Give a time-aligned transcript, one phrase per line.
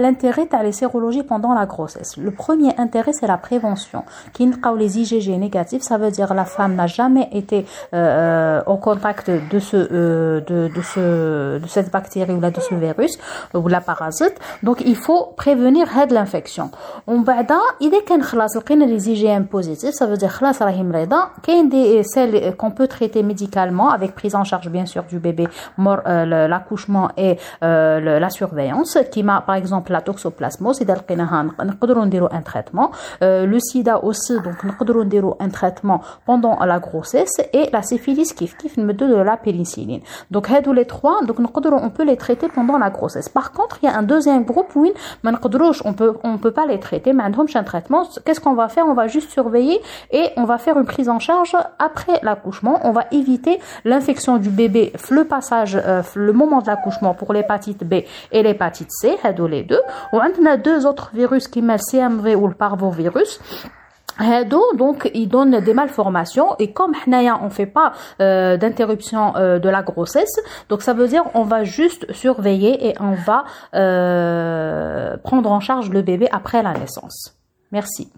[0.00, 4.02] l'intérêt les sérologies pendant la grossesse Le premier intérêt, c'est la prévention.
[4.32, 7.64] Qui les IgG négatifs, ça veut dire la femme n'a jamais été
[7.94, 13.18] euh, au contact de ce, euh, de, ce, de cette bactérie ou de ce virus
[13.54, 14.34] ou la parasite.
[14.64, 16.70] Donc, il faut prévenir l'infection.
[17.06, 17.36] On va
[17.80, 18.18] il est qu'un
[18.86, 23.90] les IgM positifs, ça veut dire khlas rahim reda, des celles qu'on peut traiter médicalement
[23.90, 25.46] avec prise en charge bien sûr du bébé
[25.78, 32.29] euh, l'accouchement et la surveillance qui m'a par exemple la toxoplasmose اذا لقيناها نقدروا نديروا
[32.29, 32.91] un traitement
[33.23, 38.33] euh, le sida aussi donc نقدروا نديروا un traitement pendant la grossesse et la syphilis
[38.33, 40.01] كيف كيف نمدوا de la pénicilline
[40.33, 43.77] donc هادو les trois donc نقدروا on peut les traiter pendant la grossesse par contre
[43.83, 44.87] il y a un deuxième groupe où
[45.23, 48.53] ما نقدروش on peut on peut pas les traiter ما عندهمش un traitement qu'est-ce qu'on
[48.53, 49.81] va faire on va juste surveiller
[50.11, 54.49] et on va faire une prise en charge après l'accouchement on va éviter l'infection du
[54.49, 57.93] bébé le passage euh, le moment de l'accouchement pour l'hépatite B
[58.31, 59.81] et l'hépatite C هادو les deux
[60.39, 63.39] on a deux autres virus qui le CMV ou le parvovirus
[64.77, 69.69] donc ils donnent des malformations et comme on on fait pas euh, d'interruption euh, de
[69.69, 70.35] la grossesse
[70.69, 75.89] donc ça veut dire on va juste surveiller et on va euh, prendre en charge
[75.89, 77.35] le bébé après la naissance
[77.71, 78.11] merci